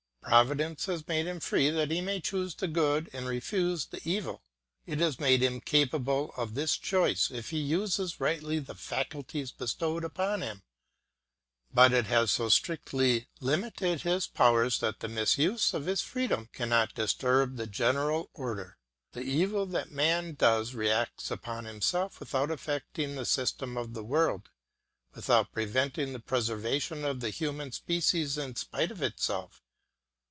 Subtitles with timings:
[0.23, 4.43] Providence has made him free that he may choose the good and refuse the evil.
[4.85, 10.05] It has made him capable of this choice if he uses rightly the faculties bestowed
[10.05, 10.63] upon him,
[11.73, 16.93] but it has so strictly limited his powers that the misuse of his freedom cannot
[16.95, 18.77] disturb the general order.
[19.11, 24.49] The evil that man does reacts upon himself without affecting the system of the world,
[25.13, 29.61] without preventing the preservation of the human species in spite of itself.